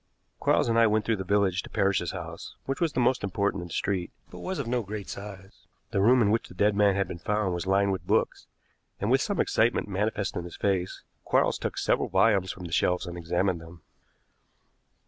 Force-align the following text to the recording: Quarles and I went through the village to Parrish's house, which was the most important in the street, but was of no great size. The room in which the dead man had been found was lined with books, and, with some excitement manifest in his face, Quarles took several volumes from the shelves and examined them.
Quarles 0.39 0.67
and 0.67 0.79
I 0.79 0.87
went 0.87 1.05
through 1.05 1.17
the 1.17 1.23
village 1.23 1.61
to 1.61 1.69
Parrish's 1.69 2.09
house, 2.09 2.55
which 2.65 2.81
was 2.81 2.93
the 2.93 2.99
most 2.99 3.23
important 3.23 3.61
in 3.61 3.67
the 3.67 3.73
street, 3.75 4.11
but 4.31 4.39
was 4.39 4.57
of 4.57 4.65
no 4.65 4.81
great 4.81 5.07
size. 5.07 5.67
The 5.91 6.01
room 6.01 6.23
in 6.23 6.31
which 6.31 6.47
the 6.47 6.55
dead 6.55 6.75
man 6.75 6.95
had 6.95 7.07
been 7.07 7.19
found 7.19 7.53
was 7.53 7.67
lined 7.67 7.91
with 7.91 8.07
books, 8.07 8.47
and, 8.99 9.11
with 9.11 9.21
some 9.21 9.39
excitement 9.39 9.87
manifest 9.87 10.35
in 10.35 10.43
his 10.43 10.57
face, 10.57 11.03
Quarles 11.23 11.59
took 11.59 11.77
several 11.77 12.09
volumes 12.09 12.51
from 12.51 12.63
the 12.65 12.71
shelves 12.73 13.05
and 13.05 13.15
examined 13.15 13.61
them. 13.61 13.83